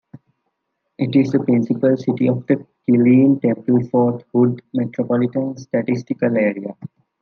[0.97, 6.75] It is the principal city of the Killeen-Temple-Fort Hood Metropolitan Statistical Area.